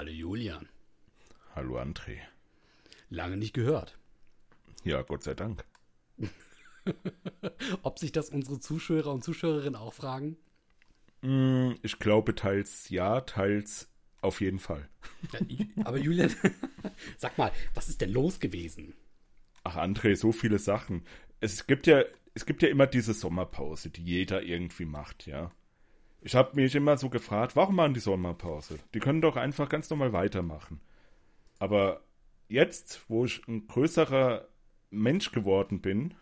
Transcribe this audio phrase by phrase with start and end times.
[0.00, 0.66] Hallo Julian.
[1.54, 2.20] Hallo André.
[3.10, 3.98] Lange nicht gehört.
[4.82, 5.62] Ja, Gott sei Dank.
[7.82, 10.38] Ob sich das unsere Zuschauer und Zuschauerinnen auch fragen?
[11.20, 13.90] Mm, Ich glaube teils ja, teils
[14.22, 14.88] auf jeden Fall.
[15.84, 16.34] Aber Julian,
[17.18, 18.94] sag mal, was ist denn los gewesen?
[19.64, 21.04] Ach André, so viele Sachen.
[21.40, 25.52] Es gibt ja, es gibt ja immer diese Sommerpause, die jeder irgendwie macht, ja.
[26.22, 28.78] Ich habe mich immer so gefragt, warum machen die Sommerpause?
[28.94, 30.80] Die können doch einfach ganz normal weitermachen.
[31.58, 32.02] Aber
[32.48, 34.46] jetzt, wo ich ein größerer
[34.90, 36.14] Mensch geworden bin,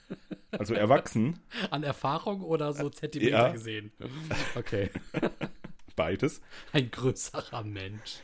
[0.50, 1.38] also erwachsen,
[1.70, 3.48] An Erfahrung oder so Zentimeter Ja.
[3.52, 3.92] gesehen?
[4.54, 4.90] Okay.
[5.96, 6.40] beides,
[6.72, 8.20] Ein größerer Mensch.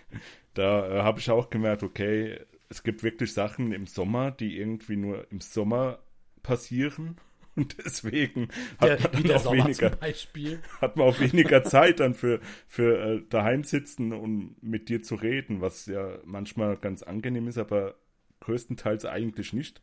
[0.55, 4.97] da äh, habe ich auch gemerkt, okay, es gibt wirklich Sachen im Sommer, die irgendwie
[4.97, 6.01] nur im Sommer
[6.43, 7.17] passieren.
[7.57, 8.49] Und deswegen
[8.83, 9.91] Der, hat man wie dann der auch weniger,
[10.81, 15.15] hat man auch weniger Zeit dann für, für äh, daheim sitzen und mit dir zu
[15.15, 17.95] reden, was ja manchmal ganz angenehm ist, aber
[18.41, 19.83] größtenteils eigentlich nicht.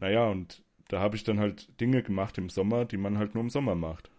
[0.00, 3.44] Naja, und da habe ich dann halt Dinge gemacht im Sommer, die man halt nur
[3.44, 4.10] im Sommer macht.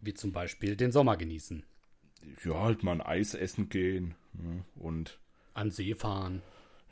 [0.00, 1.64] Wie zum Beispiel den Sommer genießen.
[2.44, 4.14] Ja, halt mal ein Eis essen gehen.
[4.32, 4.64] Ne?
[4.76, 5.18] Und
[5.54, 6.42] An See fahren.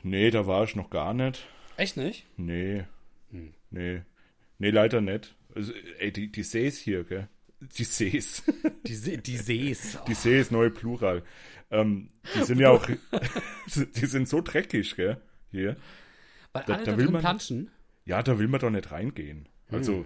[0.03, 1.47] nee, da war ich noch gar nicht.
[1.77, 2.25] Echt nicht?
[2.37, 2.85] Nee.
[3.31, 3.53] Hm.
[3.71, 4.01] Nee.
[4.59, 5.35] Nee, leider nicht.
[5.55, 7.27] Also, ey, die, die Sees hier, gell?
[7.77, 8.43] Die Sees.
[8.87, 9.97] Die, See, die Sees.
[10.07, 11.23] Die Sees, neue Plural.
[11.71, 12.85] Ähm, die sind ja auch,
[13.75, 15.17] die sind so dreckig, gell?
[15.51, 15.77] Hier.
[16.51, 17.71] Weil da- alle da da, will man- planschen.
[18.05, 19.47] Ja, da will man doch nicht reingehen.
[19.71, 20.05] Also,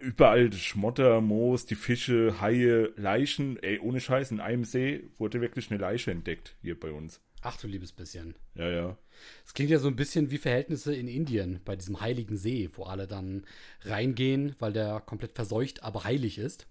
[0.00, 3.56] überall Schmotter, Moos, die Fische, Haie, Leichen.
[3.62, 7.20] Ey, ohne Scheiß, in einem See wurde wirklich eine Leiche entdeckt, hier bei uns.
[7.42, 8.34] Ach du liebes bisschen.
[8.54, 8.98] Ja, ja.
[9.46, 12.84] Es klingt ja so ein bisschen wie Verhältnisse in Indien bei diesem heiligen See, wo
[12.84, 13.44] alle dann
[13.82, 16.66] reingehen, weil der komplett verseucht, aber heilig ist.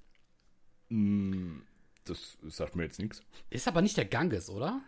[0.90, 1.60] Mm,
[2.06, 3.22] Das sagt mir jetzt nichts.
[3.50, 4.82] Ist aber nicht der Ganges, oder?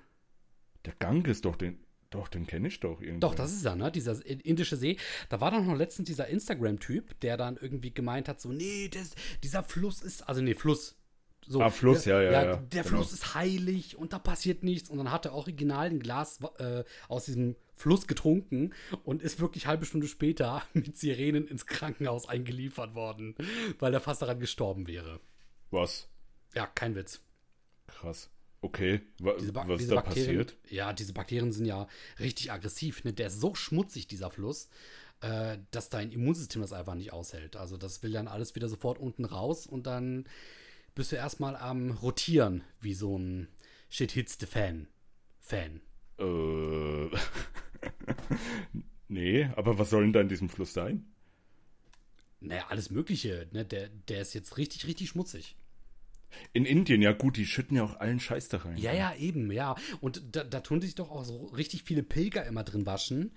[0.86, 3.20] Der Ganges, doch, den, doch, den kenne ich doch irgendwie.
[3.20, 3.92] Doch, das ist er, ne?
[3.92, 4.98] Dieser indische See.
[5.30, 9.16] Da war doch noch letztens dieser Instagram-Typ, der dann irgendwie gemeint hat, so, nee, das,
[9.44, 10.96] dieser Fluss ist, also nee, Fluss.
[11.48, 12.98] So, Ah, Fluss, ja, ja, ja, Der genau.
[12.98, 14.90] Fluss ist heilig und da passiert nichts.
[14.90, 19.66] Und dann hat er original ein Glas äh, aus diesem Fluss getrunken und ist wirklich
[19.66, 23.36] halbe Stunde später mit Sirenen ins Krankenhaus eingeliefert worden,
[23.80, 25.20] weil er fast daran gestorben wäre.
[25.72, 26.08] Was?
[26.54, 27.22] Ja, kein Witz.
[27.88, 28.30] Krass.
[28.64, 29.34] Okay, wa
[29.68, 30.56] was ist da passiert?
[30.70, 31.88] Ja, diese Bakterien sind ja
[32.20, 33.04] richtig aggressiv.
[33.04, 33.12] Ne?
[33.12, 34.70] Der ist so schmutzig, dieser Fluss,
[35.22, 37.56] äh, dass dein Immunsystem das einfach nicht aushält.
[37.56, 40.26] Also das will dann alles wieder sofort unten raus und dann
[40.96, 43.48] bist du erstmal am Rotieren, wie so ein
[43.90, 44.88] Shit hits the Fan.
[45.40, 45.82] Fan.
[46.18, 47.10] Äh,
[49.08, 51.06] nee, aber was soll denn da in diesem Fluss sein?
[52.40, 53.48] Naja, alles Mögliche.
[53.52, 53.66] Ne?
[53.66, 55.56] Der, der ist jetzt richtig, richtig schmutzig.
[56.54, 58.78] In Indien, ja gut, die schütten ja auch allen Scheiß da rein.
[58.78, 59.76] Ja, ja, eben, ja.
[60.00, 63.32] Und da, da tun sich doch auch so richtig viele Pilger immer drin waschen.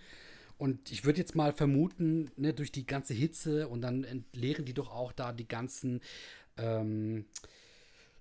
[0.56, 4.74] Und ich würde jetzt mal vermuten, ne, durch die ganze Hitze und dann entleeren die
[4.74, 6.00] doch auch da die ganzen
[6.56, 7.26] ähm,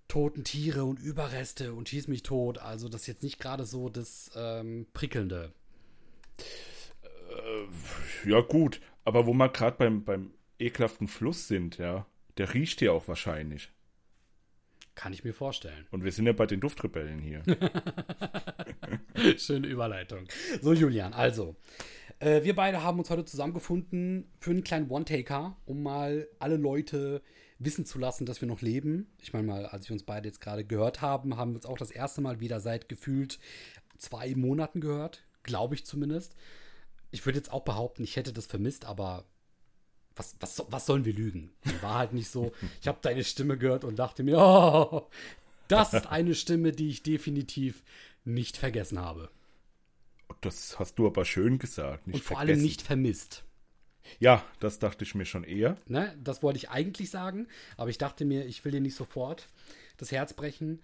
[0.08, 2.58] toten Tiere und Überreste und schieß mich tot.
[2.58, 5.54] Also das ist jetzt nicht gerade so das ähm, Prickelnde.
[8.26, 12.06] Ja gut, aber wo wir gerade beim, beim ekelhaften Fluss sind, ja,
[12.38, 13.70] der riecht ja auch wahrscheinlich.
[14.96, 15.88] Kann ich mir vorstellen.
[15.90, 17.42] Und wir sind ja bei den Duftrebellen hier.
[19.38, 20.28] Schöne Überleitung.
[20.62, 21.56] So, Julian, also.
[22.20, 27.22] Äh, wir beide haben uns heute zusammengefunden für einen kleinen One-Taker, um mal alle Leute
[27.60, 29.08] wissen zu lassen, dass wir noch leben.
[29.20, 31.78] Ich meine mal, als wir uns beide jetzt gerade gehört haben, haben wir uns auch
[31.78, 33.40] das erste Mal wieder seit gefühlt
[33.98, 35.24] zwei Monaten gehört.
[35.44, 36.36] Glaube ich zumindest.
[37.12, 39.26] Ich würde jetzt auch behaupten, ich hätte das vermisst, aber
[40.16, 41.52] was, was, was sollen wir lügen?
[41.82, 42.52] War halt nicht so.
[42.82, 45.10] Ich habe deine Stimme gehört und dachte mir, oh,
[45.68, 47.84] das ist eine Stimme, die ich definitiv
[48.26, 49.30] nicht vergessen habe.
[50.42, 52.08] Das hast du aber schön gesagt.
[52.08, 52.40] Und vor vergessen.
[52.40, 53.44] allem nicht vermisst.
[54.20, 55.78] Ja, das dachte ich mir schon eher.
[55.88, 56.16] Ne?
[56.24, 57.48] Das wollte ich eigentlich sagen,
[57.78, 59.48] aber ich dachte mir, ich will dir nicht sofort
[59.98, 60.82] das Herz brechen.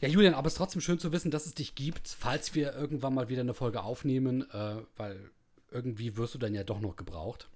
[0.00, 2.74] Ja, Julian, aber es ist trotzdem schön zu wissen, dass es dich gibt, falls wir
[2.74, 5.30] irgendwann mal wieder eine Folge aufnehmen, äh, weil
[5.70, 7.48] irgendwie wirst du dann ja doch noch gebraucht.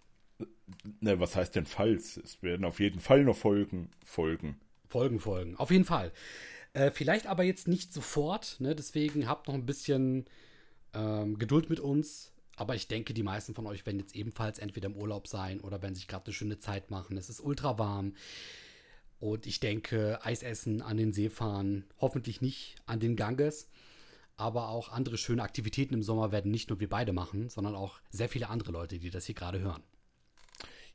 [1.00, 2.17] Ne, was heißt denn falls?
[2.17, 4.61] Es werden auf jeden Fall noch Folgen folgen.
[4.88, 5.56] Folgen, Folgen.
[5.56, 6.12] Auf jeden Fall.
[6.73, 8.75] Äh, vielleicht aber jetzt nicht sofort, ne?
[8.75, 10.27] deswegen habt noch ein bisschen
[10.94, 12.32] ähm, Geduld mit uns.
[12.58, 15.81] Aber ich denke, die meisten von euch werden jetzt ebenfalls entweder im Urlaub sein oder
[15.81, 17.16] werden sich gerade eine schöne Zeit machen.
[17.16, 18.14] Es ist ultra warm.
[19.20, 23.70] Und ich denke, Eis essen, an den See fahren, hoffentlich nicht an den Ganges.
[24.37, 28.00] Aber auch andere schöne Aktivitäten im Sommer werden nicht nur wir beide machen, sondern auch
[28.10, 29.82] sehr viele andere Leute, die das hier gerade hören.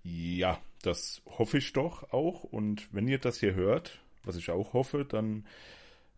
[0.03, 2.43] Ja, das hoffe ich doch auch.
[2.43, 5.45] Und wenn ihr das hier hört, was ich auch hoffe, dann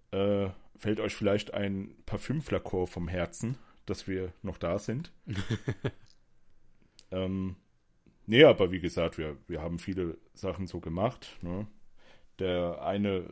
[0.09, 5.11] äh, fällt euch vielleicht ein Parfümflakor vom Herzen, dass wir noch da sind.
[7.11, 7.55] ähm,
[8.25, 11.37] nee, aber wie gesagt, wir, wir haben viele Sachen so gemacht.
[11.41, 11.67] Ne?
[12.39, 13.25] Der eine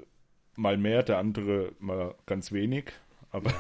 [0.56, 2.92] mal mehr, der andere mal ganz wenig.
[3.32, 3.52] Aber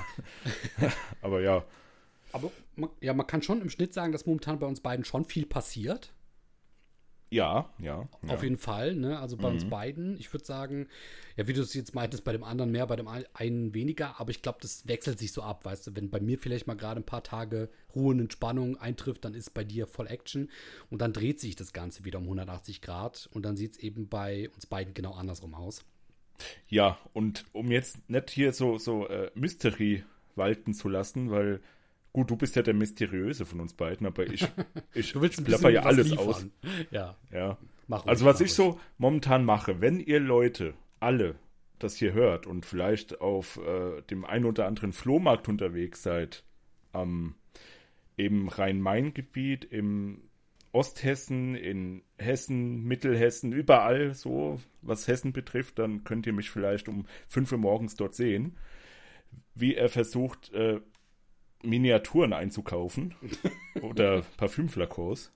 [0.79, 0.91] ja,
[1.21, 1.65] aber ja.
[2.31, 5.25] Aber man, ja, man kann schon im Schnitt sagen, dass momentan bei uns beiden schon
[5.25, 6.13] viel passiert.
[7.33, 8.07] Ja, ja.
[8.27, 8.43] Auf ja.
[8.43, 9.19] jeden Fall, ne?
[9.19, 9.55] Also bei Mhm.
[9.55, 10.17] uns beiden.
[10.19, 10.87] Ich würde sagen,
[11.35, 14.19] ja, wie du es jetzt meintest, bei dem anderen mehr, bei dem ein- einen weniger,
[14.19, 16.75] aber ich glaube, das wechselt sich so ab, weißt du, wenn bei mir vielleicht mal
[16.75, 20.49] gerade ein paar Tage Ruhe und Entspannung eintrifft, dann ist bei dir voll Action
[20.91, 24.07] und dann dreht sich das Ganze wieder um 180 Grad und dann sieht es eben
[24.09, 25.83] bei uns beiden genau andersrum aus.
[26.67, 30.03] Ja, und um jetzt nicht hier so, so äh, Mystery
[30.35, 31.61] walten zu lassen, weil,
[32.13, 34.47] gut, du bist ja der Mysteriöse von uns beiden, aber ich,
[34.93, 36.27] ich Du willst ein plapper ja alles liefern.
[36.27, 36.45] aus.
[36.91, 37.57] Ja, Ja.
[37.87, 38.75] mach Also was mach ich ruhig.
[38.75, 41.35] so momentan mache, wenn ihr Leute alle
[41.79, 46.43] das hier hört und vielleicht auf äh, dem ein oder anderen Flohmarkt unterwegs seid,
[46.93, 47.35] am
[48.15, 50.21] im Rhein-Main-Gebiet, im
[50.71, 57.05] Osthessen, in Hessen, Mittelhessen, überall so, was Hessen betrifft, dann könnt ihr mich vielleicht um
[57.27, 58.55] 5 Uhr morgens dort sehen,
[59.55, 60.79] wie er versucht, äh,
[61.63, 63.15] Miniaturen einzukaufen
[63.81, 65.31] oder Parfümflakons.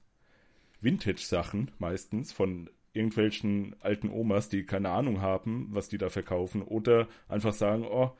[0.81, 7.07] Vintage-Sachen meistens von irgendwelchen alten Omas, die keine Ahnung haben, was die da verkaufen, oder
[7.27, 8.11] einfach sagen, oh,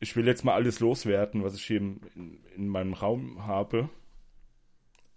[0.00, 3.88] ich will jetzt mal alles loswerden, was ich hier in, in, in meinem Raum habe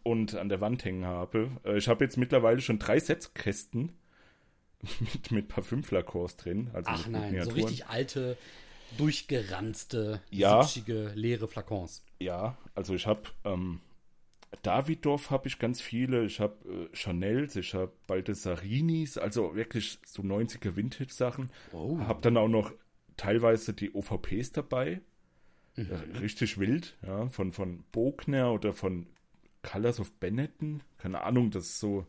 [0.03, 1.49] und an der Wand hängen habe.
[1.63, 3.93] Äh, ich habe jetzt mittlerweile schon drei Setzkästen
[4.99, 6.69] mit, mit Parfümflakons drin.
[6.73, 7.55] Also Ach nein, so Miniaturen.
[7.55, 8.37] richtig alte,
[8.97, 10.63] durchgeranzte, Ja.
[10.63, 12.03] sitschige, leere Flakons.
[12.19, 13.79] Ja, also ich habe ähm,
[14.61, 20.21] Davidoff habe ich ganz viele, ich habe äh, Chanels, ich habe Baldessarinis, also wirklich so
[20.21, 21.49] 90er Vintage-Sachen.
[21.71, 21.99] Oh.
[21.99, 22.71] Habe dann auch noch
[23.17, 25.01] teilweise die OVPs dabei.
[25.75, 25.89] Mhm.
[25.89, 29.07] Äh, Richtig wild, ja, von, von Bogner oder von
[29.63, 30.83] Colors of Benetton.
[30.99, 32.05] Keine Ahnung, das ist so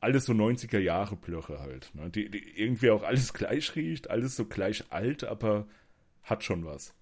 [0.00, 1.90] alles so 90er Jahre Blöche halt.
[1.94, 2.10] Ne?
[2.10, 5.66] Die, die irgendwie auch alles gleich riecht, alles so gleich alt, aber
[6.22, 6.94] hat schon was.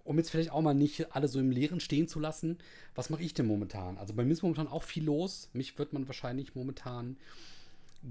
[0.03, 2.57] Um jetzt vielleicht auch mal nicht alle so im Leeren stehen zu lassen,
[2.95, 3.97] was mache ich denn momentan?
[3.97, 5.49] Also bei mir ist momentan auch viel los.
[5.53, 7.17] Mich wird man wahrscheinlich momentan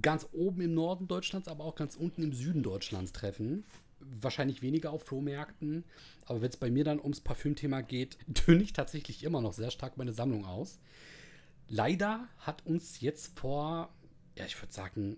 [0.03, 3.65] ganz oben im Norden Deutschlands, aber auch ganz unten im Süden Deutschlands treffen.
[3.99, 5.85] Wahrscheinlich weniger auf Flohmärkten.
[6.25, 9.71] Aber wenn es bei mir dann ums Parfümthema geht, dünne ich tatsächlich immer noch sehr
[9.71, 10.79] stark meine Sammlung aus.
[11.69, 13.93] Leider hat uns jetzt vor,
[14.37, 15.17] ja, ich würde sagen,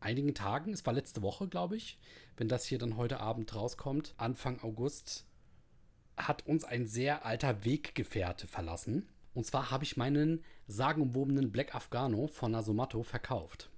[0.00, 1.98] einigen Tagen, es war letzte Woche, glaube ich,
[2.36, 5.26] wenn das hier dann heute Abend rauskommt, Anfang August,
[6.16, 9.08] hat uns ein sehr alter Weggefährte verlassen.
[9.34, 13.70] Und zwar habe ich meinen sagenumwobenen Black Afghano von Nasomato verkauft.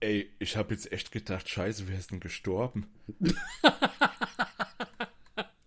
[0.00, 2.86] Ey, ich habe jetzt echt gedacht, scheiße, wer ist denn gestorben?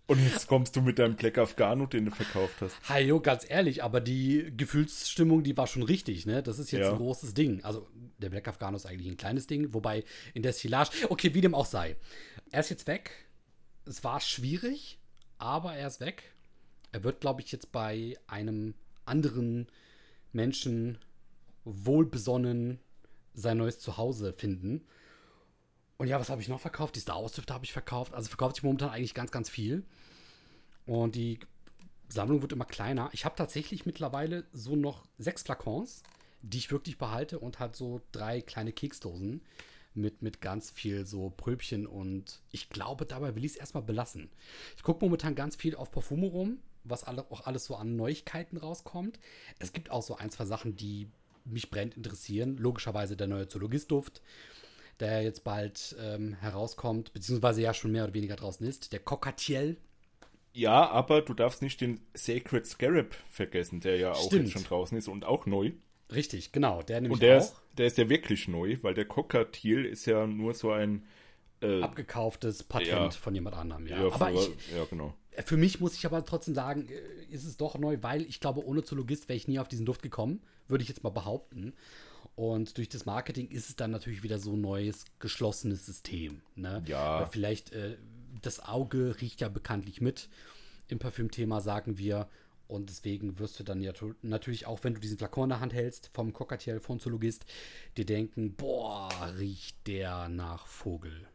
[0.06, 2.76] Und jetzt kommst du mit deinem Black Afghano, den du verkauft hast.
[2.88, 6.42] Hajo, ganz ehrlich, aber die Gefühlsstimmung, die war schon richtig, ne?
[6.42, 6.90] Das ist jetzt Ja.
[6.92, 7.64] ein großes Ding.
[7.64, 11.40] Also, der Black Afghano ist eigentlich ein kleines Ding, wobei in der Silage, okay, wie
[11.40, 11.96] dem auch sei.
[12.50, 13.10] Er ist jetzt weg.
[13.86, 14.98] Es war schwierig,
[15.38, 16.34] aber er ist weg.
[16.90, 18.74] Er wird, glaube ich, jetzt bei einem
[19.06, 19.66] anderen
[20.32, 20.98] Menschen
[21.64, 22.80] wohlbesonnen
[23.34, 24.86] sein neues Zuhause finden.
[25.98, 26.96] Und ja, was habe ich noch verkauft?
[26.96, 28.14] Die Star Wars-Düfte habe ich verkauft.
[28.14, 29.84] Also verkauft sich momentan eigentlich ganz, ganz viel.
[30.86, 31.38] Und die
[32.08, 33.08] Sammlung wird immer kleiner.
[33.12, 36.02] Ich habe tatsächlich mittlerweile so noch sechs Flakons,
[36.42, 39.42] die ich wirklich behalte und halt so drei kleine Keksdosen
[39.94, 44.30] mit, mit ganz viel so Pröbchen und ich glaube, dabei will ich es erstmal belassen.
[44.76, 48.56] Ich gucke momentan ganz viel auf Parfumo rum, was alle, auch alles so an Neuigkeiten
[48.56, 49.18] rauskommt.
[49.58, 51.08] Es gibt auch so ein, zwei Sachen, die
[51.44, 52.56] mich brennend interessieren.
[52.56, 54.22] Logischerweise der neue Zoologist-Duft,
[55.00, 58.92] der jetzt bald ähm, herauskommt, beziehungsweise ja schon mehr oder weniger draußen ist.
[58.92, 59.76] Der Cockatiel
[60.52, 64.44] Ja, aber du darfst nicht den Sacred Scarab vergessen, der ja auch Stimmt.
[64.44, 65.72] jetzt schon draußen ist und auch neu.
[66.14, 66.82] Richtig, genau.
[66.82, 70.04] Der nämlich Und der auch ist, der ist ja wirklich neu, weil der Cockatiel ist
[70.06, 71.06] ja nur so ein.
[71.62, 73.10] Äh, abgekauftes Patent Ja.
[73.10, 73.86] von jemand anderem.
[73.86, 74.02] Ja.
[74.02, 75.14] ja, aber ich, ja, genau.
[75.44, 78.64] Für mich muss ich aber trotzdem sagen, äh, ist es doch neu, weil ich glaube,
[78.66, 81.72] ohne Zoologist wäre ich nie auf diesen Duft gekommen, würde ich jetzt mal behaupten.
[82.34, 86.40] Und durch das Marketing ist es dann natürlich wieder so ein neues, geschlossenes System.
[86.54, 86.82] Ne?
[86.86, 87.20] Ja.
[87.20, 87.96] Weil vielleicht, äh,
[88.40, 90.28] das Auge riecht ja bekanntlich mit.
[90.88, 92.28] Im Parfümthema sagen wir.
[92.68, 95.74] Und deswegen wirst du dann ja natürlich auch, wenn du diesen Flakon in der Hand
[95.74, 97.44] hältst, vom Cockatiel von Zoologist,
[97.98, 101.28] dir denken, boah, riecht der nach Vogel.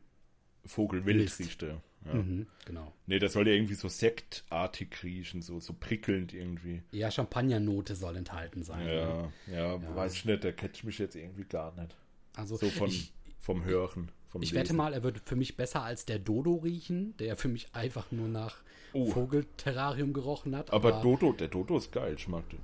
[0.67, 1.81] Vogelwild riecht der.
[2.05, 2.13] Ja.
[2.13, 2.93] Mhm, genau.
[3.05, 6.81] Nee, das soll ja irgendwie so sektartig riechen, so, so prickelnd irgendwie.
[6.91, 8.85] Ja, Champagnernote soll enthalten sein.
[8.85, 9.31] ne?
[9.47, 11.95] Ja, ja, weiß ich nicht, der catcht mich jetzt irgendwie gar nicht.
[12.35, 14.11] Also So von, ich, vom Hören.
[14.29, 14.77] Vom ich wette Lesen.
[14.77, 18.27] mal, er würde für mich besser als der Dodo riechen, der für mich einfach nur
[18.27, 18.57] nach
[18.93, 19.05] Oh.
[19.07, 20.71] Vogelterrarium gerochen hat.
[20.71, 22.59] Aber Dodo, der Dodo ist geil, ich mag den.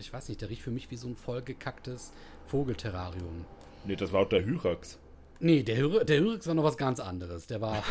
[0.00, 2.12] ich weiß nicht, der riecht für mich wie so ein vollgekacktes
[2.48, 3.44] Vogelterrarium.
[3.84, 4.98] Nee, das war auch der Hyrax.
[5.40, 7.46] Nee, der, Hyr- der Hyrix war noch was ganz anderes.
[7.46, 7.82] Der war,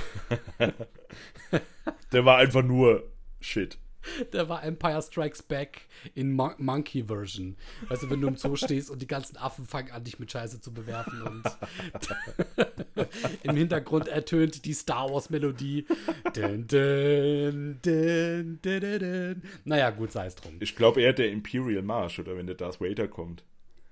[2.12, 3.04] Der war einfach nur
[3.40, 3.78] Shit.
[4.32, 5.82] der war Empire Strikes Back
[6.16, 7.58] in Mon Monkey Version.
[7.90, 10.32] Weißt du, wenn du im Zoo stehst und die ganzen Affen fangen an, dich mit
[10.32, 11.44] Scheiße zu bewerfen und
[13.44, 15.86] im Hintergrund ertönt die Star Wars Melodie.
[16.34, 19.42] Dun, dun, dun, dun.
[19.66, 20.56] Naja, gut, sei es drum.
[20.60, 23.44] Ich glaube eher der Imperial Marsch oder wenn der Darth Vader kommt.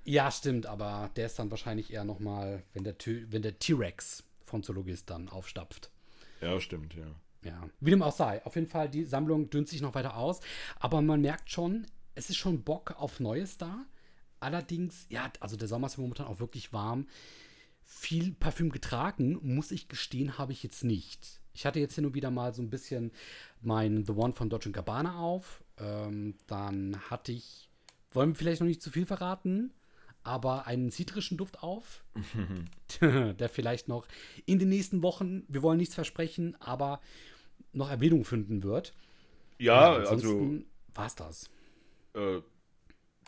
[0.06, 4.24] Ja, stimmt, aber der ist dann wahrscheinlich eher nochmal, wenn der Ty- wenn der T-Rex
[4.46, 5.90] von Zoologist dann aufstapft.
[6.42, 7.08] Ja, stimmt, ja.
[7.44, 8.44] Ja, wie dem auch sei.
[8.46, 10.40] Auf jeden Fall, die Sammlung dünnt sich noch weiter aus.
[10.80, 11.86] Aber man merkt schon,
[12.16, 13.86] es ist schon Bock auf Neues da.
[14.40, 17.08] Allerdings, ja, also der Sommer ist ja momentan auch wirklich warm.
[17.84, 21.40] Viel Parfüm getragen, muss ich gestehen, habe ich jetzt nicht.
[21.54, 23.12] Ich hatte jetzt hier nur wieder mal so ein bisschen
[23.62, 25.64] mein The One von Dolce Gabbana auf.
[25.78, 27.70] Ähm, dann hatte ich,
[28.12, 29.72] wollen wir vielleicht noch nicht zu viel verraten,
[30.26, 32.04] aber einen zitrischen Duft auf,
[33.02, 34.08] der vielleicht noch
[34.46, 37.00] in den nächsten Wochen, wir wollen nichts versprechen, aber
[37.74, 38.94] noch Erwähnung finden wird.
[39.60, 40.60] Ja, also
[40.94, 41.50] war es das.
[42.14, 42.42] äh,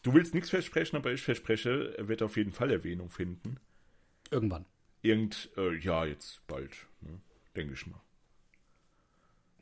[0.04, 3.58] du willst nichts versprechen, aber ich verspreche, er wird auf jeden Fall Erwähnung finden.
[4.32, 4.66] Irgendwann.
[5.02, 7.20] Irgend, äh, ja, jetzt bald, ne?
[7.56, 8.02] denke ich mal.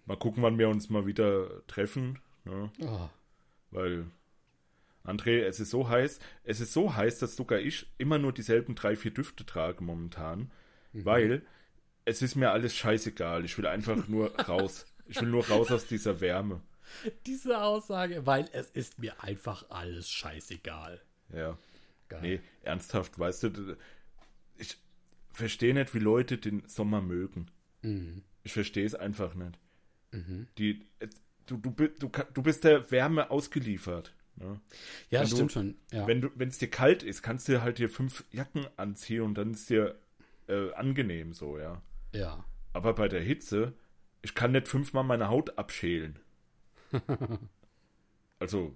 [0.05, 2.71] Mal gucken, wann wir uns mal wieder treffen, ne?
[2.81, 3.09] Oh,
[3.71, 4.05] weil
[5.05, 8.75] André, es ist so heiß, es ist so heiß, dass sogar ich immer nur dieselben
[8.75, 10.51] drei, vier Düfte trage momentan,
[10.93, 11.43] weil
[12.05, 13.45] es ist mir alles scheißegal.
[13.45, 14.85] Ich will einfach nur raus.
[15.07, 16.61] Ich will nur raus aus dieser Wärme.
[17.25, 21.01] diese Aussage, weil es ist mir einfach alles scheißegal.
[21.33, 21.57] Ja.
[22.07, 22.21] Geil.
[22.21, 23.77] Nee, ernsthaft, weißt du,
[24.57, 24.77] ich
[25.31, 27.47] verstehe nicht, wie Leute den Sommer mögen.
[27.81, 28.23] Mhm.
[28.43, 29.57] Ich verstehe es einfach nicht.
[30.57, 31.07] Die, äh,
[31.45, 34.13] du, du, du, du bist der Wärme ausgeliefert.
[34.37, 34.59] Ne?
[35.09, 35.75] Ja, Wenn das du- stimmt schon.
[35.91, 36.07] Ja.
[36.07, 39.35] Wenn du, wenn es dir kalt ist, kannst du halt dir fünf Jacken anziehen und
[39.35, 39.97] dann ist dir
[40.47, 41.81] äh, angenehm so, ja.
[42.13, 42.43] ja.
[42.73, 43.73] Aber bei der Hitze,
[44.21, 46.19] ich kann nicht fünfmal meine Haut abschälen.
[48.39, 48.75] also,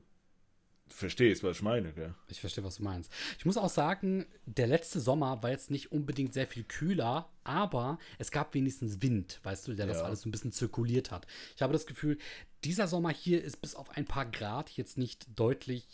[0.87, 2.15] du verstehst, was ich meine, gell?
[2.27, 3.11] Ich verstehe, was du meinst.
[3.37, 7.99] Ich muss auch sagen, der letzte Sommer war jetzt nicht unbedingt sehr viel kühler, aber
[8.17, 10.03] es gab wenigstens Wind, weißt du, der das Ja.
[10.05, 11.27] alles so ein bisschen zirkuliert hat.
[11.55, 12.17] Ich habe das Gefühl,
[12.63, 15.85] dieser Sommer hier ist bis auf ein paar Grad jetzt nicht deutlich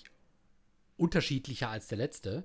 [0.97, 2.43] unterschiedlicher als der letzte.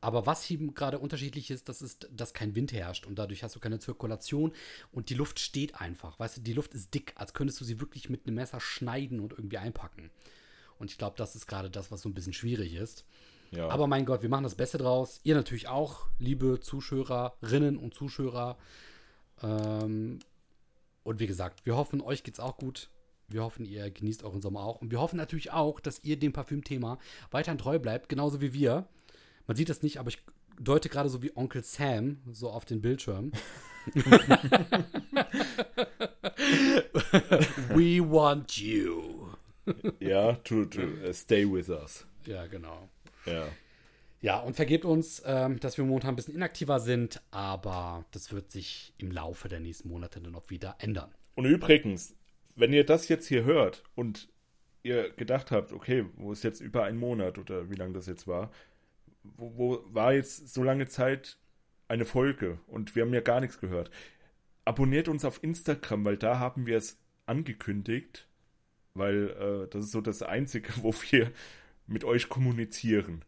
[0.00, 3.56] Aber was eben gerade unterschiedlich ist, das ist, dass kein Wind herrscht und dadurch hast
[3.56, 4.52] du keine Zirkulation
[4.92, 6.20] und die Luft steht einfach.
[6.20, 9.18] Weißt du, die Luft ist dick, als könntest du sie wirklich mit einem Messer schneiden
[9.18, 10.10] und irgendwie einpacken.
[10.78, 13.04] Und ich glaube, das ist gerade das, was so ein bisschen schwierig ist.
[13.50, 13.68] Ja.
[13.68, 15.20] Aber mein Gott, wir machen das Beste draus.
[15.24, 18.56] Ihr natürlich auch, liebe Zuschauerinnen und Zuschauer.
[19.42, 20.20] Ähm,
[21.08, 22.90] und wie gesagt, wir hoffen, euch geht's auch gut.
[23.28, 24.82] Wir hoffen, ihr genießt euren Sommer auch.
[24.82, 26.98] Und wir hoffen natürlich auch, dass ihr dem Parfümthema
[27.30, 28.86] weiterhin treu bleibt, genauso wie wir.
[29.46, 30.18] Man sieht das nicht, aber ich
[30.60, 33.32] deute gerade so wie Onkel Sam so auf den Bildschirm.
[37.74, 39.28] We want you.
[40.00, 42.06] ja, to, to uh, stay with us.
[42.26, 42.90] Ja, genau.
[43.24, 43.46] Ja.
[44.20, 48.50] Ja, und vergebt uns, ähm, dass wir momentan ein bisschen inaktiver sind, aber das wird
[48.50, 51.10] sich im Laufe der nächsten Monate dann auch wieder ändern.
[51.36, 52.16] Und übrigens,
[52.56, 54.28] wenn ihr das jetzt hier hört und
[54.82, 58.26] ihr gedacht habt, okay, wo ist jetzt über einen Monat oder wie lange das jetzt
[58.26, 58.50] war,
[59.22, 61.38] wo, wo war jetzt so lange Zeit
[61.86, 63.90] eine Folge und wir haben ja gar nichts gehört.
[64.64, 68.26] Abonniert uns auf Instagram, weil da haben wir es angekündigt,
[68.94, 71.30] weil äh, das ist so das Einzige, wo wir
[71.86, 73.24] mit euch kommunizieren.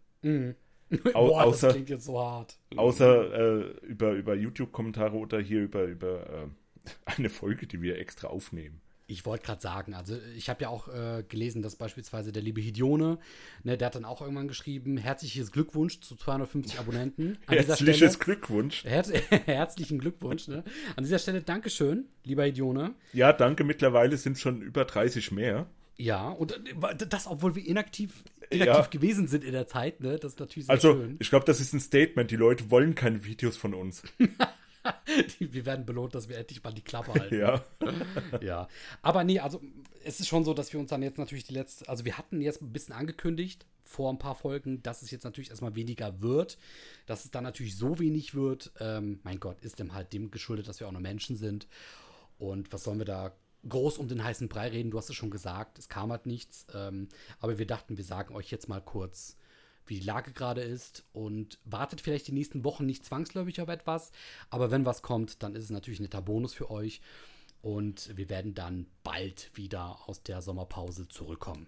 [1.15, 2.59] Au- Boah, außer- das klingt jetzt so hart.
[2.77, 6.47] Außer äh, über, über YouTube-Kommentare oder hier über, über äh,
[7.17, 8.81] eine Folge, die wir extra aufnehmen.
[9.07, 12.61] Ich wollte gerade sagen, also ich habe ja auch äh, gelesen, dass beispielsweise der liebe
[12.61, 13.19] Hidione,
[13.65, 17.37] ne, der hat dann auch irgendwann geschrieben, herzliches Glückwunsch zu 250 Abonnenten.
[17.47, 18.85] An Herzliches Stelle, Glückwunsch.
[18.85, 19.11] Herz,
[19.47, 20.47] herzlichen Glückwunsch.
[20.47, 20.63] Ne?
[20.95, 22.95] An dieser Stelle Dankeschön, lieber Hidione.
[23.13, 23.65] Ja, danke.
[23.65, 25.67] Mittlerweile sind schon über 30 mehr.
[26.01, 28.87] Ja, und äh, das, obwohl wir inaktiv, inaktiv ja.
[28.87, 30.19] gewesen sind in der Zeit, ne?
[30.19, 31.17] Das ist natürlich sehr also, schön.
[31.19, 32.31] ich glaube, das ist ein Statement.
[32.31, 34.03] Die Leute wollen keine Videos von uns.
[35.39, 37.39] wir werden belohnt, dass wir endlich mal die Klappe halten.
[37.39, 37.63] ja.
[38.41, 38.69] ja.
[39.03, 39.61] Aber nee, also
[40.03, 42.41] es ist schon so, dass wir uns dann jetzt natürlich die letzte, also wir hatten
[42.41, 46.57] jetzt ein bisschen angekündigt vor ein paar Folgen, dass es jetzt natürlich erstmal weniger wird.
[47.05, 50.67] Dass es dann natürlich so wenig wird, ähm, mein Gott, ist dem halt dem geschuldet,
[50.67, 51.67] dass wir auch nur Menschen sind.
[52.39, 53.33] Und was sollen wir da
[53.69, 54.91] groß um den heißen Brei reden?
[54.91, 56.67] Du hast es schon gesagt, es kam halt nichts.
[56.75, 59.37] Ähm, aber wir dachten, wir sagen euch jetzt mal kurz,
[59.87, 64.13] wie die Lage gerade ist und wartet vielleicht die nächsten Wochen nicht zwangsläufig auf etwas.
[64.49, 67.01] Aber wenn was kommt, dann ist es natürlich ein netter Bonus für euch.
[67.63, 71.67] Und wir werden dann bald wieder aus der Sommerpause zurückkommen.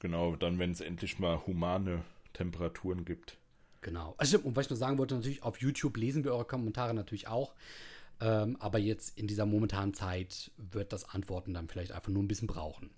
[0.00, 3.38] Genau, dann, wenn es endlich mal humane Temperaturen gibt.
[3.82, 4.14] Genau.
[4.18, 7.28] Also, und was ich nur sagen wollte, natürlich auf YouTube lesen wir eure Kommentare natürlich
[7.28, 7.54] auch.
[8.20, 12.28] Ähm, aber jetzt in dieser momentanen Zeit wird das Antworten dann vielleicht einfach nur ein
[12.28, 12.90] bisschen brauchen.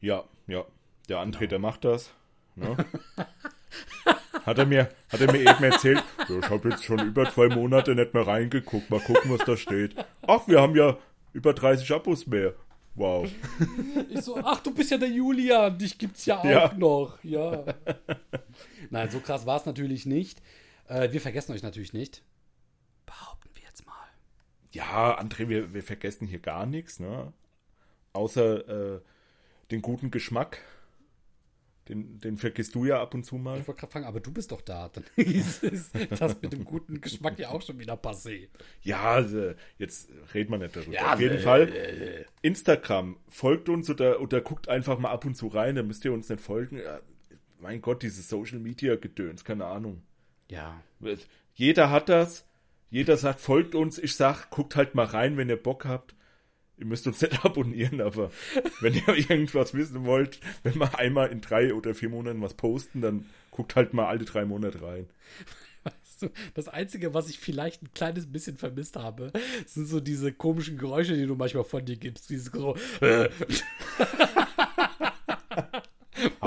[0.00, 0.64] Ja, ja.
[1.08, 1.50] Der André, genau.
[1.50, 2.10] der macht das.
[2.56, 2.76] Ne?
[4.46, 7.48] hat, er mir, hat er mir eben erzählt, ja, ich habe jetzt schon über zwei
[7.48, 8.88] Monate nicht mehr reingeguckt.
[8.88, 9.94] Mal gucken, was da steht.
[10.22, 10.96] Ach, wir haben ja
[11.32, 12.54] über 30 Abos mehr.
[12.94, 13.30] Wow.
[14.08, 16.72] Ich so, ach, du bist ja der Julian, dich gibt's ja auch ja.
[16.76, 17.22] noch.
[17.22, 17.64] Ja.
[18.90, 20.42] Nein, so krass war es natürlich nicht.
[20.88, 22.22] Äh, wir vergessen euch natürlich nicht.
[23.06, 23.40] Mal.
[24.72, 27.32] Ja, André, wir, wir vergessen hier gar nichts, ne?
[28.12, 29.00] Außer äh,
[29.70, 30.58] den guten Geschmack.
[31.88, 33.58] Den, den vergisst du ja ab und zu mal.
[33.58, 34.90] Ich wollte gerade fragen, aber du bist doch da.
[34.90, 35.64] Dann ist
[36.10, 38.48] das mit dem guten Geschmack ja auch schon wieder passé.
[38.82, 40.92] Ja, also, jetzt redet man nicht darüber.
[40.92, 45.24] Ja, Auf jeden äh, Fall, äh, Instagram, folgt uns oder, oder guckt einfach mal ab
[45.24, 46.76] und zu rein, dann müsst ihr uns nicht folgen.
[46.76, 47.00] Ja,
[47.58, 50.02] mein Gott, dieses Social Media Gedöns, keine Ahnung.
[50.48, 50.80] Ja.
[51.54, 52.44] Jeder hat das.
[52.90, 53.98] Jeder sagt, folgt uns.
[53.98, 56.14] Ich sag, guckt halt mal rein, wenn ihr Bock habt
[56.80, 58.30] ihr müsst uns nicht abonnieren, aber
[58.80, 63.00] wenn ihr irgendwas wissen wollt, wenn wir einmal in drei oder vier Monaten was posten,
[63.00, 65.06] dann guckt halt mal alle drei Monate rein.
[65.84, 69.32] Weißt du, das Einzige, was ich vielleicht ein kleines bisschen vermisst habe,
[69.66, 72.30] sind so diese komischen Geräusche, die du manchmal von dir gibst.
[72.30, 72.76] Dieses so.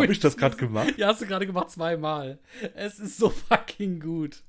[0.04, 0.94] Habe ich das gerade gemacht?
[0.98, 2.40] Ja, hast du gerade gemacht zweimal.
[2.76, 4.44] Es ist so fucking gut.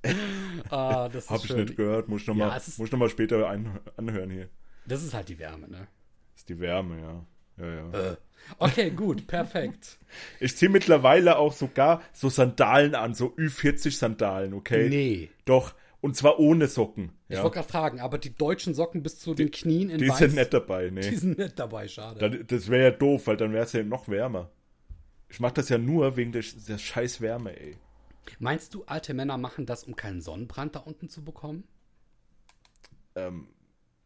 [0.71, 2.09] Ah, das Habe ich nicht gehört.
[2.09, 4.49] Muss ich nochmal ja, noch später ein, anhören hier.
[4.87, 5.87] Das ist halt die Wärme, ne?
[6.33, 7.27] Das ist die Wärme, ja.
[7.57, 8.11] Ja, ja.
[8.13, 8.17] Äh.
[8.59, 9.99] Okay, gut, perfekt.
[10.41, 14.89] Ich ziehe mittlerweile auch sogar so Sandalen an, so Ü40-Sandalen, okay?
[14.89, 15.31] Nee.
[15.45, 17.13] Doch, und zwar ohne Socken.
[17.29, 20.19] Ich wollte gerade fragen, aber die deutschen Socken bis zu den Knien in Die Weiß,
[20.19, 21.01] sind nicht dabei, nee.
[21.11, 22.29] Die sind nicht dabei, schade.
[22.29, 24.51] Das, das wäre ja doof, weil dann wäre es ja noch wärmer.
[25.35, 27.77] Ich mache das ja nur wegen der, der scheiß Wärme, ey.
[28.39, 31.65] Meinst du, alte Männer machen das, um keinen Sonnenbrand da unten zu bekommen?
[33.17, 33.49] Ähm,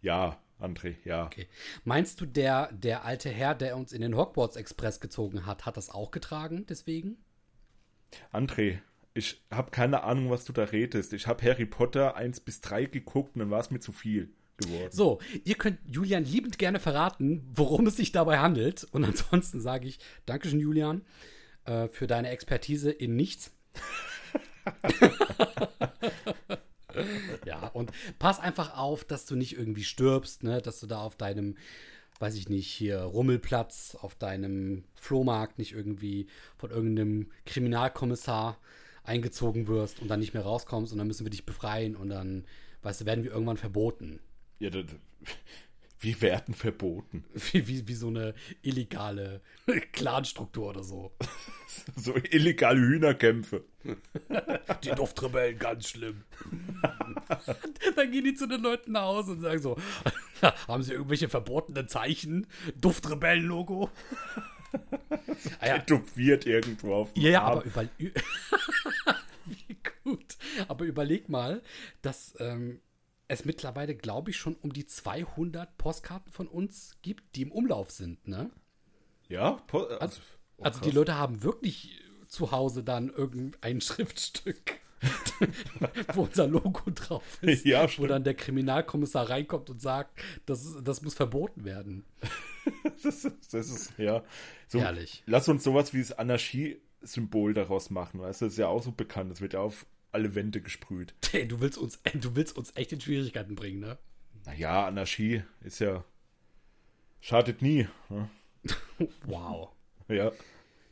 [0.02, 1.26] ja, André, ja.
[1.26, 1.46] Okay.
[1.84, 5.76] Meinst du, der, der alte Herr, der uns in den Hogwarts Express gezogen hat, hat
[5.76, 7.18] das auch getragen, deswegen?
[8.32, 8.80] André,
[9.14, 11.12] ich habe keine Ahnung, was du da redest.
[11.12, 14.34] Ich habe Harry Potter 1 bis 3 geguckt und dann war es mir zu viel
[14.56, 14.90] geworden.
[14.90, 18.84] So, ihr könnt Julian liebend gerne verraten, worum es sich dabei handelt.
[18.92, 21.02] Und ansonsten sage ich Dankeschön, Julian,
[21.64, 23.52] äh, für deine Expertise in nichts.
[27.44, 30.60] ja, und pass einfach auf, dass du nicht irgendwie stirbst, ne?
[30.62, 31.56] dass du da auf deinem,
[32.18, 38.58] weiß ich nicht, hier Rummelplatz, auf deinem Flohmarkt nicht irgendwie von irgendeinem Kriminalkommissar
[39.02, 42.46] eingezogen wirst und dann nicht mehr rauskommst und dann müssen wir dich befreien und dann,
[42.82, 44.20] weißt du, werden wir irgendwann verboten.
[44.64, 44.87] Ja, das,
[46.00, 47.27] wir werden verboten.
[47.53, 49.42] Wie, wie, wie so eine illegale
[49.92, 51.12] Clanstruktur oder so.
[51.96, 53.62] so illegale Hühnerkämpfe.
[54.85, 56.24] Die Duftrebellen, ganz schlimm.
[57.96, 59.77] Dann gehen die zu den Leuten nach Hause und sagen so:
[60.66, 62.46] Haben sie irgendwelche verbotenen Zeichen?
[62.81, 63.90] Duftrebellen-Logo?
[65.61, 65.79] ah, ja.
[65.79, 67.87] Tätowiert irgendwo auf dem Ja, ja, aber über
[69.44, 70.38] Wie gut.
[70.68, 71.62] Aber überleg mal,
[72.00, 72.35] dass.
[72.38, 72.81] Ähm,
[73.28, 77.90] es mittlerweile, glaube ich, schon um die 200 Postkarten von uns gibt, die im Umlauf
[77.90, 78.50] sind, ne?
[79.28, 80.20] Ja, po äh, also,
[80.58, 84.80] oh, also die Leute haben wirklich zu Hause dann irgendein Schriftstück,
[86.12, 91.02] wo unser Logo drauf ist, ja, wo dann der Kriminalkommissar reinkommt und sagt, das, das
[91.02, 92.04] muss verboten werden.
[93.02, 94.22] das, ist, das ist, ja.
[94.68, 95.22] So, Herrlich.
[95.26, 98.46] Lass uns sowas wie das Anarchie-Symbol daraus machen, weißt du?
[98.46, 99.30] Das ist ja auch so bekannt.
[99.30, 101.14] Das wird ja auf alle Wände gesprüht.
[101.33, 103.98] Hey, du willst uns, du willst uns echt in Schwierigkeiten bringen, ne?
[104.46, 106.05] Naja, Anarchie ist ja.
[107.20, 107.88] Schadet nie.
[108.09, 108.29] Ne?
[109.27, 109.70] Wow.
[110.09, 110.31] Ja.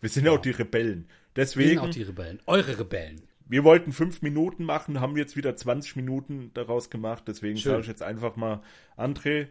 [0.01, 1.07] Wir sind ja auch die Rebellen.
[1.35, 2.41] Wir Deswegen, sind auch die Rebellen.
[2.47, 3.23] Eure Rebellen.
[3.47, 7.25] wir wollten fünf Minuten machen, haben jetzt wieder 20 Minuten daraus gemacht.
[7.29, 8.63] Deswegen sage ich jetzt einfach mal,
[8.97, 9.47] André,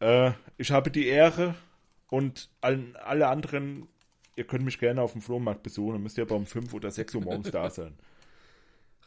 [0.00, 1.54] äh, ich habe die Ehre
[2.08, 3.88] und allen, alle anderen,
[4.36, 5.94] ihr könnt mich gerne auf dem Flohmarkt besuchen.
[5.94, 7.94] Dann müsst ihr aber um 5 oder 6 Uhr morgens da sein.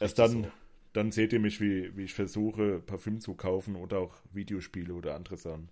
[0.00, 0.50] Erst dann, so.
[0.92, 5.14] dann seht ihr mich, wie, wie ich versuche, Parfüm zu kaufen oder auch Videospiele oder
[5.14, 5.70] andere Sachen.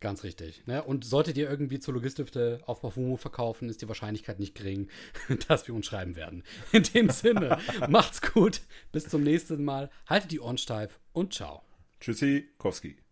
[0.00, 0.66] Ganz richtig.
[0.66, 0.82] Ne?
[0.82, 4.90] Und solltet ihr irgendwie zu Logistifte auf Parfumo verkaufen, ist die Wahrscheinlichkeit nicht gering,
[5.48, 6.42] dass wir uns schreiben werden.
[6.72, 8.60] In dem Sinne, macht's gut.
[8.92, 9.90] Bis zum nächsten Mal.
[10.06, 11.62] Haltet die Ohren steif und ciao.
[12.00, 13.03] Tschüssi, Kowski.